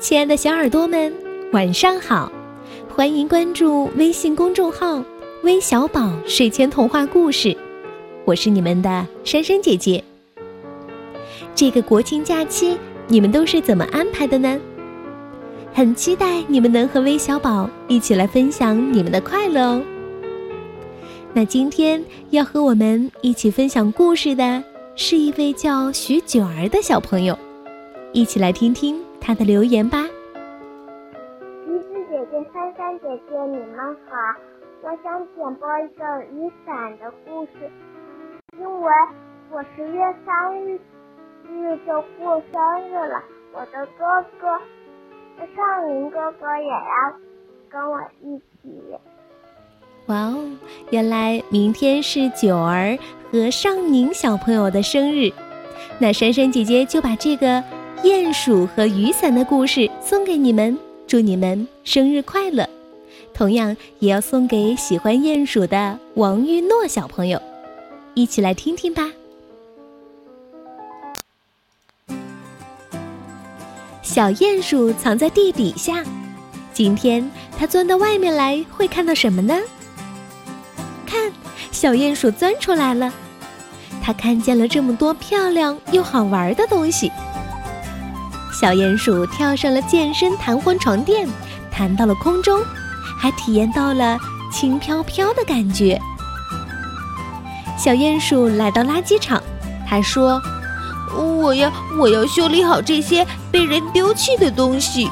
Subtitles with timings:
[0.00, 1.12] 亲爱的小耳朵们，
[1.52, 2.32] 晚上好！
[2.88, 5.04] 欢迎关注微信公众号
[5.44, 7.54] “微小宝睡前童话故事”，
[8.24, 10.02] 我是你们的珊珊姐姐。
[11.54, 12.78] 这个国庆假期，
[13.08, 14.58] 你们都是怎么安排的呢？
[15.74, 19.82] 很期待你们能和微小宝一起来分享你们的快乐哦。
[21.34, 24.64] 那今天要和我们一起分享故事的
[24.96, 27.38] 是一位叫徐九儿的小朋友，
[28.14, 28.98] 一起来听听。
[29.20, 30.06] 他的留言吧。
[31.66, 33.76] 橘子姐姐、珊珊姐姐，你们
[34.08, 34.16] 好！
[34.82, 36.02] 我想点播一个
[36.32, 37.70] 雨伞的故事，
[38.58, 38.90] 因为
[39.50, 40.80] 我十月三日
[41.50, 44.58] 日就过生日了，我的哥哥
[45.54, 47.12] 尚宁哥哥也要
[47.68, 48.98] 跟我一起。
[50.06, 50.50] 哇哦，
[50.90, 52.98] 原来明天是九儿
[53.30, 55.30] 和尚宁小朋友的生日，
[55.98, 57.62] 那珊珊姐姐就把这个。
[58.02, 62.66] 鼹鼠和雨伞的故事送给你们，祝你们生日快乐！
[63.34, 67.40] 同样也要送给喜欢鼹鼠的王玉诺小朋友，
[68.14, 69.12] 一起来听听吧。
[74.02, 76.02] 小鼹鼠藏在地底下，
[76.72, 79.58] 今天它钻到外面来，会看到什么呢？
[81.04, 81.30] 看，
[81.70, 83.12] 小鼹鼠钻出来了，
[84.02, 87.12] 它看见了这么多漂亮又好玩的东西。
[88.52, 91.28] 小鼹鼠跳上了健身弹簧床垫，
[91.70, 92.62] 弹到了空中，
[93.18, 94.18] 还体验到了
[94.52, 96.00] 轻飘飘的感觉。
[97.78, 99.42] 小鼹鼠来到垃圾场，
[99.88, 100.40] 他说
[101.16, 105.08] ：“我要我要修理好这些被人丢弃的东西。”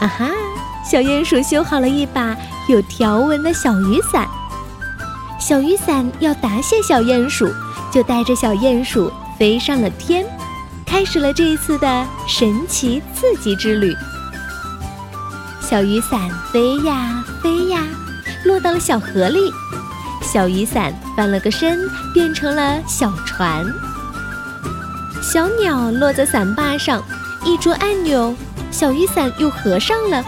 [0.00, 0.30] 啊哈！
[0.88, 2.36] 小鼹鼠修好了一把
[2.68, 4.26] 有条纹的小雨伞。
[5.40, 7.52] 小雨伞要答谢小鼹鼠，
[7.92, 10.24] 就带着小鼹鼠飞上了天。
[10.86, 13.94] 开始了这一次的神奇刺激之旅。
[15.60, 17.82] 小雨伞飞呀飞呀，
[18.44, 19.52] 落到了小河里。
[20.22, 21.78] 小雨伞翻了个身，
[22.14, 23.66] 变成了小船。
[25.20, 27.02] 小鸟落在伞把上，
[27.44, 28.34] 一捉按钮，
[28.70, 30.24] 小雨伞又合上了。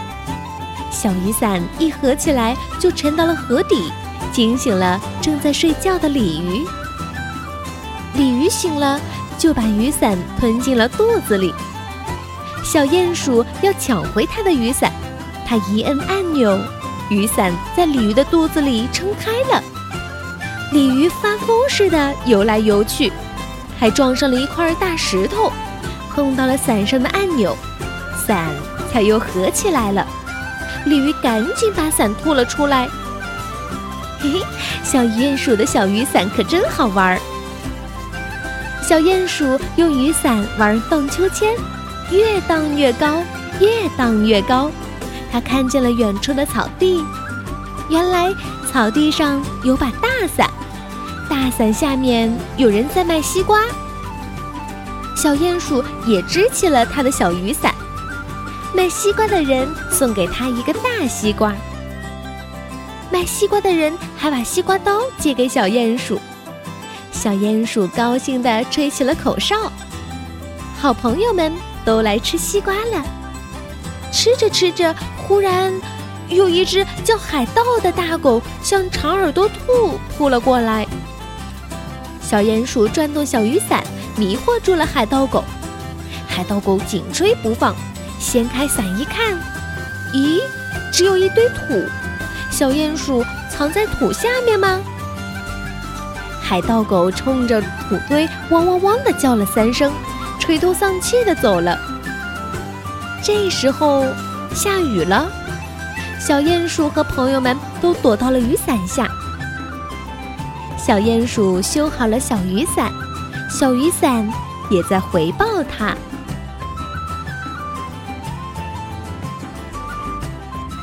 [0.91, 3.91] 小雨伞一合起来，就沉到了河底，
[4.33, 6.65] 惊醒了正在睡觉的鲤鱼。
[8.13, 8.99] 鲤鱼醒了。
[9.39, 11.51] 就把雨伞吞进了肚子里。
[12.63, 14.91] 小鼹鼠要抢回它的雨伞，
[15.47, 16.59] 它一摁按钮，
[17.09, 19.63] 雨伞在鲤鱼的肚子里撑开了。
[20.71, 23.11] 鲤鱼发疯似的游来游去，
[23.79, 25.51] 还撞上了一块大石头，
[26.11, 27.57] 碰到了伞上的按钮，
[28.27, 28.49] 伞
[28.91, 30.05] 才又合起来了。
[30.85, 32.87] 鲤鱼赶紧把伞吐了出来。
[34.19, 34.41] 嘿嘿，
[34.83, 37.19] 小鼹鼠的小雨伞可真好玩儿。
[38.81, 41.53] 小鼹鼠用雨伞玩荡秋千，
[42.11, 43.23] 越荡越高，
[43.59, 44.71] 越荡越高。
[45.31, 47.03] 它看见了远处的草地，
[47.87, 48.33] 原来
[48.71, 50.49] 草地上有把大伞，
[51.29, 53.61] 大伞下面有人在卖西瓜。
[55.15, 57.71] 小鼹鼠也支起了他的小雨伞，
[58.73, 61.53] 卖西瓜的人送给他一个大西瓜，
[63.11, 66.19] 卖西瓜的人还把西瓜刀借给小鼹鼠。
[67.19, 69.69] 小鼹鼠高兴地吹起了口哨，
[70.79, 71.51] 好朋友们
[71.83, 73.03] 都来吃西瓜了。
[74.09, 75.73] 吃着吃着，忽然
[76.29, 80.87] 有一只叫海盗的大狗向长耳朵兔扑了过来。
[82.21, 83.83] 小鼹鼠转动小雨伞，
[84.15, 85.43] 迷惑住了海盗狗。
[86.25, 87.75] 海盗狗紧追不放，
[88.17, 89.37] 掀开伞一看，
[90.13, 90.39] 咦，
[90.89, 91.85] 只有一堆土。
[92.49, 94.79] 小鼹鼠藏在土下面吗？
[96.49, 99.93] 海盗狗冲着土堆汪汪汪的叫了三声，
[100.39, 101.77] 垂头丧气的走了。
[103.23, 104.03] 这时候
[104.55, 105.29] 下雨了，
[106.19, 109.07] 小鼹鼠和朋友们都躲到了雨伞下。
[110.75, 112.91] 小鼹鼠修好了小雨伞，
[113.47, 114.27] 小雨伞
[114.71, 115.45] 也在回报
[115.77, 115.95] 它。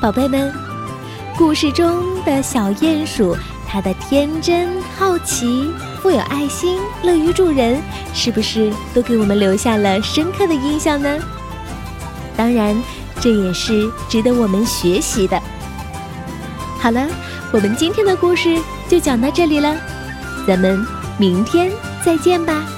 [0.00, 0.54] 宝贝们，
[1.36, 3.36] 故事中的小鼹鼠。
[3.68, 5.70] 他的天真、好奇、
[6.00, 7.82] 富有爱心、乐于助人，
[8.14, 11.18] 是不是都给我们留下了深刻的印象呢？
[12.36, 12.80] 当然，
[13.20, 15.42] 这也是值得我们学习的。
[16.78, 17.06] 好了，
[17.52, 18.58] 我们今天的故事
[18.88, 19.76] 就讲到这里了，
[20.46, 20.86] 咱们
[21.18, 21.70] 明天
[22.04, 22.75] 再见吧。